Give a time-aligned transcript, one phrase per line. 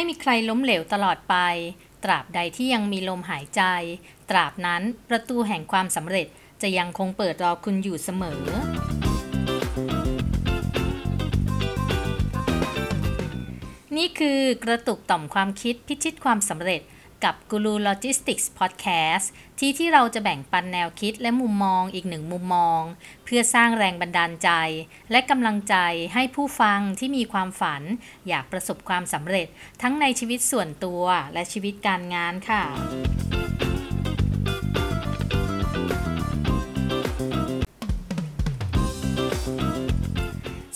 [0.00, 1.36] ไม่มีใครล้มเหลวตลอดไป
[2.04, 3.62] ตราบใดที่ยังมีลมหายใจ
[4.30, 6.26] ตราบนั้นประตูแห่งความสำเร็จ
[6.62, 8.42] จะยังคงเปิดรอคุณอยู่เสมอ
[13.96, 16.80] นี่คือกระตุกต่อมความคิดพิชิตความสำเร็จ
[17.24, 19.26] กับ Guru Logistics Podcast
[19.58, 22.82] ที่ที่เราจะแบ่งปันแนวคิดและมุมมองอีกหนึ่งมุมมอง
[23.24, 24.50] เพื่อสร้างแรงบันดาลใจ
[25.10, 25.76] และกำลังใจ
[26.14, 27.82] ให้ผู้ฟังที่มีความฝัน
[28.28, 29.46] อยากประสบความสำเร็จ
[29.82, 31.02] ทั้งในชีวิตส่วนตัว
[31.32, 32.62] และชีวิตการงานค่ะ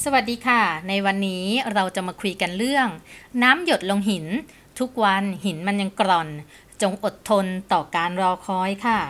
[0.06, 2.88] สวัสดีค่ะ ในวันนี้เราจะมาคุยกันเรื่อง
[3.42, 4.26] น้ำหยดลงหิน
[4.78, 6.28] ทุกวันหินมันยังกร่อน
[6.82, 9.00] จงอดทนต่อการรอคอยค่ะ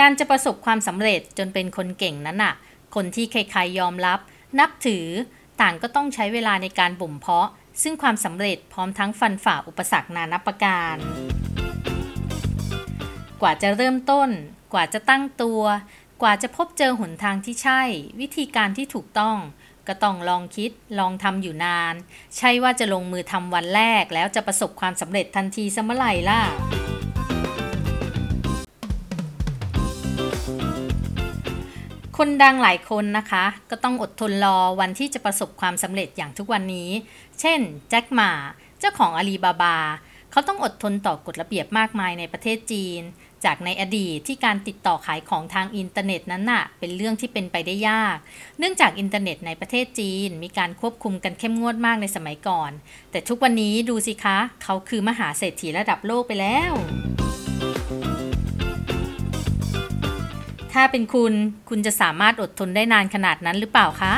[0.00, 2.54] การจะประสบความสำเร็จจนเป็นคนเก่งนั้นน่ะ
[2.94, 4.18] คนที่ใครๆยอมรับ
[4.58, 5.06] นับถือ
[5.60, 7.48] ต่างก็ต้องใช้เวลาในการบ่มเพาะ
[7.82, 10.96] ซึ่งความสำเร็จพร้อมทั้งฟันฝ่าอุปสรรคนานับประการ
[13.42, 14.28] กว่าจะเริ่มต้น
[14.72, 15.60] กว่าจะตั้งตัว
[16.22, 17.82] กว่าจะพบเจอหนทางที่ใช่
[18.20, 19.36] วิธีการที่ถูกต้อง
[19.88, 21.94] ก็ต้องลองคิดลองทำอยู่นาน
[22.36, 26.40] ใช่ว่าจะลงมือทำวันแรกแล้วจะประสบความสำเร็จทันทีสมอไหร่ล่ะ
[32.16, 36.90] คนดังหลายคนนะคะ ก็ต้องอดทนรอวันที่จะประสบความสำเร็จอย่างทุกวันนี้
[37.40, 38.30] เช่น แจ็คหม่า
[38.78, 39.78] เจ้าของอาลีบาบา
[40.30, 43.02] เขาต้องอดทนต่อกฎระเบียบมากมายในประเทศจีน
[43.44, 48.16] จากในอดีตที่การติดต่อขายของทางอินเทอร์เน็ตนั้นน่ะเป็นเรื่องที่เป็นไปได้ยาก
[48.58, 52.70] เนื่องจากอินเทอร์เน็ตในประเทศจีน มีการควบคุมกันเข้มงวดมากในสมัยก่อน
[53.10, 56.72] แต่ทุกวันนี้ดูสิคะ เขาคือมหาเศรษฐีระดับโลกไปแล้ว
[60.72, 61.32] ถ้าเป็นคุณ
[61.68, 64.14] คุณจะสามารถอดทนได้นานขนาดนั้นหรือเปล่าคะ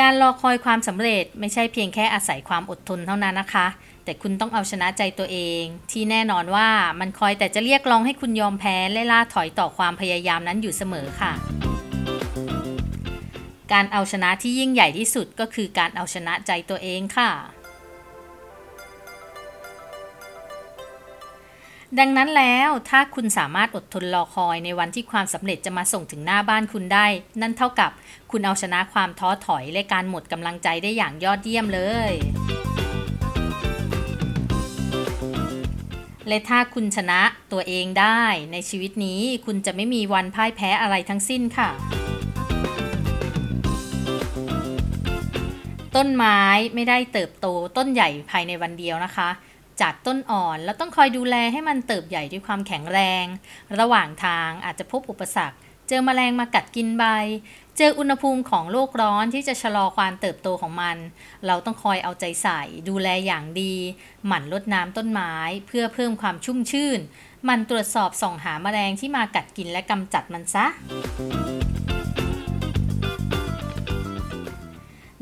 [0.00, 3.66] การรอคอยความสำเร็จไม่ใช่เพียงแค่อาศัยความอดทนเท่านั้นนะคะ
[4.08, 6.68] แต่คุณต้องเอาชนะใจตัวเอง ที่แน่นอนว่า
[7.00, 11.32] มันคอยแต่จะเรียกร้องให้คุณยอมแพ้และล่าถอยต่อความพยายามนั้นอยู่เสมอค่ะ
[13.72, 17.30] การเอาชนะที่ยิ่งใหญ่ที่สุดก็คือการเอาชนะใจตัวเองค่ะ
[21.98, 27.06] ดังนั้นแล้วถ้าคุณสามารถอดทนรอคอยในวันที่ความสำเร็จจะมาส่งถึงหน้าบ้านคุณได้
[27.40, 27.90] นั่นเท่ากับ
[28.30, 31.80] คุณเอาชนะความท้อถอยและการหมดกำลังใจได้อย่างยอดเยี่ยมเล
[32.10, 32.12] ย
[36.28, 37.20] และถ้าคุณชนะ
[37.52, 38.22] ตัวเองได้
[38.52, 41.68] ในชีวิตนี้คุณจะไม่มีวันพ่ายแพ้อะไรทั้งสิ้นค่ะ
[45.96, 46.40] ต้นไม้
[46.74, 47.46] ไม่ได้เติบโต
[47.76, 49.28] ต้นใหญ่ภายในวันเดียวนะคะ
[49.80, 53.24] จากต้นอ่อนแล้วต้องคอยดูแลให้มันเติบใหญ่ด้วยความแข็งแรง
[53.80, 57.04] ระหว่างทางอาจจะพบอุปสรรค เจอแมลงมากัดกินใบ
[57.76, 60.96] เจออุณหภูมิของโลกร้อนที่จะชะลอความเติบโตของมัน
[61.46, 63.74] เราต้องคอยเอาใจใส่ ดูแลอย่างดี
[64.26, 65.32] หมั่นรดน้ำต้นไม้
[65.66, 67.00] เพื่อเพิ่มความชุ่มชื่น
[67.48, 70.66] มันตรวจสอบส่องหาแมลงที่มากัดกินและกำจัดมันซะ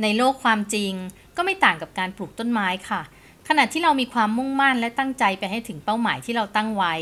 [0.03, 0.93] ในโลกความจริง
[1.37, 3.03] ก็ไม่ต่างกับการปลูกต้นไม้ค่ะ
[3.51, 6.95] ขณะที่เรามีความมุ่งมั่นและตั้งใจไปให้ถึงเป้าหมายที่เราตั้งไว้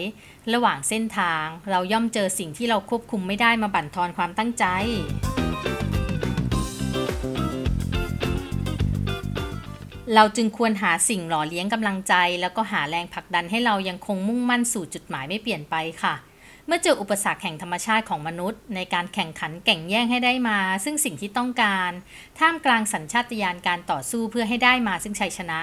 [0.55, 4.65] ระหว่างเส้นทาง เราย่อมเจอสิ่งที่เราควบคุมไม่ได้มาบั่นทอนความตั้งใจ
[10.15, 16.15] เราจึงควรหาสิ่งหล่อเลี้ยงกำลังใจ แล้วก็หาแรงผลักดันให้เรายังคงมุ่งมั่นสู่จุดหมายไม่เปลี่ยนไปค่ะ
[16.66, 21.91] เมื่อเจออุปสรรคแห่งธรรมชาติของมนุษย์ ในการแข่งขันแข่งแย่งให้ได้มา ซึ่งสิ่งที่ต้องการ
[22.38, 25.60] ท่ามกลางสัญชาตญาณการต่อสู้เพื่อให้ได้มาซึ่งชัยชนะ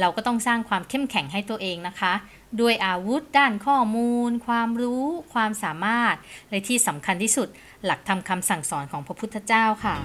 [0.00, 2.12] เราก็ต้องสร้างความเข้มแข็งให้ตัวเองนะคะ
[2.60, 6.14] ด้วยอาวุธด้านข้อมูล ความรู้ความสามารถ
[6.50, 7.48] และที่สำคัญที่สุด
[7.84, 9.96] หลักธรรมคำสั่งสอนของพระพุทธเจ้าค่ะ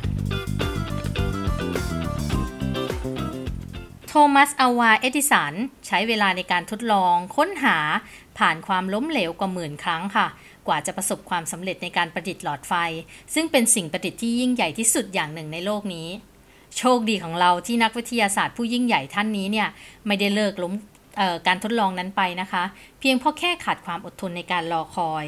[4.08, 5.54] โทมัสอวา เอดิสัน
[5.88, 7.78] ใช้เวลาในการทดลองค้นหา
[8.38, 10.28] ผ่านความล้มเหลวกว่าหมื่นครั้งค่ะ
[10.68, 12.74] กว่าจะประสบความสำเร็จในการประดิษฐ์หลอดไฟ
[13.34, 16.08] ซึ่งเป็นสิ่งประดิษฐ์ที่ยิ่งใหญ่ที่สุดอย่างหนึ่งในโลกนี้
[16.78, 19.68] โชคดีของเราที่นักวิทยาศาสตร์ผู้ยิ่งใหญ่ท่านนี้เนี่ย
[20.08, 20.74] ไม่ได้เลิกล้ม
[21.48, 22.64] การทดลองนั้นไปนะคะ
[23.00, 25.26] เพียงเพราะแค่ขาดความอดทนในการรอคอย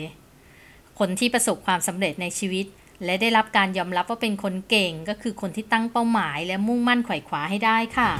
[0.99, 2.65] คนที่ประสบความสำเร็จในชีวิต
[3.05, 8.11] และได้รับการยอมรับว่าเป็นคนเก่งก็คือคนที่ตั้งเป้าหมายและมุ่งมั่นไขว่คว้าให้ได้ค่ะ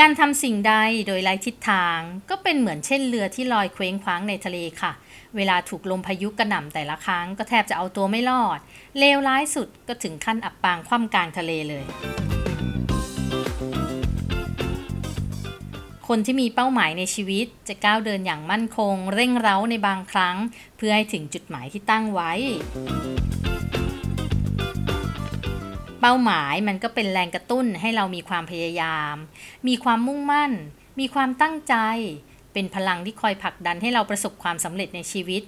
[0.00, 0.74] การทำสิ่งใด
[1.06, 1.98] โดยไร้ทิศทาง
[2.30, 4.92] ก็เป็นเหมือนเช่นเรือที่ลอยเคว้งคว้างในทะเลค่ะ
[5.36, 8.58] เวลาถูกลมพายุกระหน่ำแต่ละครั้งก็แทบจะเอาตัวไม่รอด
[8.98, 11.84] เลวร้ายสุดก็ถึงขั้นอับปางคว่ำกลางทะเลเลย
[16.08, 20.36] คนที่มีเป้าหมายในชีวิตจะก้าวเดินอย่างมั่นคง เร่งเร้าในบางครั้ง
[20.76, 22.32] เพื่อให้ถึงจุดหมายที่ตั้งไว้
[26.00, 29.14] เป้าหมายมันก็เป็นแรงกระตุ้นให้เรามีความพยายาม
[29.68, 30.52] มีความมุ่งมั่น
[31.00, 31.74] มีความตั้งใจ
[32.52, 35.42] เป็นพลังที่คอยผลักดันให้เราประสบความสำเร็จในชีวิต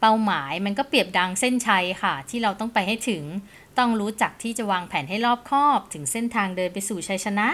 [0.00, 3.24] เป้าหมายมันก็เปรียบดังเส้นชัยค่ะ ที่เราต้องไปให้ถึง
[3.78, 7.48] ต้องรู้จักที่จะวางแผนให้รอบคอบ ถึงเส้นทางเดินไปสู่ชัยชนะ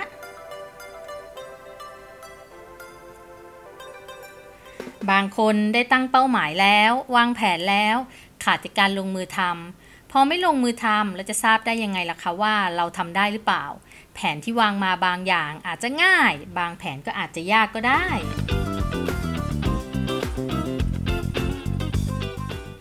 [5.11, 7.97] บางคนได้ตั้งเป้าหมายแล้ว วางแผนแล้ว
[8.45, 13.65] ขาดจากการลงมือทำพอไม่ลงมือทำเราจะทราบได้ยังไงล่ะคะว่าเราทำได้หรือเปล่า
[14.15, 18.07] แผนที่วางมาบางอย่างอาจจะง่าย บางแผนก็อาจจะยากก็ได้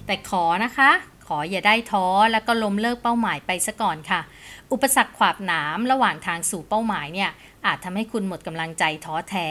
[0.10, 0.92] แต่ขอนะคะ
[1.28, 4.22] ขออย่าได้ท้อแล้วก็ล้มเลิกเป้าหมายไปซะก่อนค่ะ
[4.72, 7.32] อุปสรรคขวากหนามระหว่างทางสู่เป้าหมายเนี่ย
[7.66, 9.50] อาจทำให้คุณหมดกำลังใจท้อแท้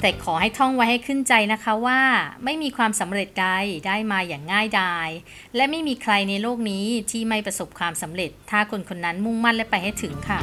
[0.00, 2.00] แต่ขอให้ท่องไว้ให้ขึ้นใจนะคะว่า
[2.44, 3.48] ไม่มีความสำเร็จใด
[3.86, 5.08] ได้มาอย่างง่ายดาย
[5.56, 10.40] และไม่มีใครในโลกนี้ที่ไม่ประสบความสำเร็จ ถ้าคนคนนั้นมุ่งมั่นและไปให้ถึงค่ะ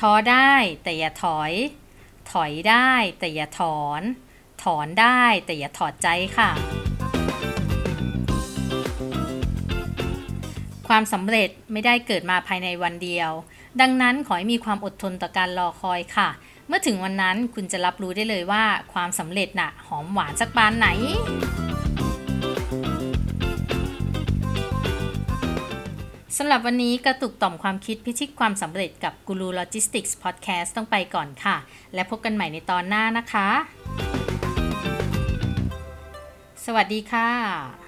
[0.00, 0.52] ท้อได้
[0.82, 1.52] แต่อย่าถอย
[2.32, 4.02] ถอยได้แต่อย่าถอน
[4.62, 6.08] ถอนได้แต่อย่าถอดใจ
[6.38, 6.50] ค่ะ
[10.88, 13.30] ความสำเร็จไม่ได้เกิดมาภายในวันเดียว
[13.80, 16.28] ดังนั้นขอให้มีความอดทนต่อการรอคอยค่ะ
[16.68, 20.88] เมื่อถึงวันนั้นคุณจะรับรู้ได้เลยว่า ความสำเร็จน่ะ หอมหวานสักปานไหน
[26.38, 31.56] สำหรับวันนี้กระตุกต่อมความคิดพิชิตความสำเร็จกับกูรูโลจิสติกส์พอดแคสต์ต้องไปก่อนค่ะ
[31.94, 33.48] และพบกันใหม่ในตอนหน้านะคะ
[36.64, 37.85] สวัสดีค่ะ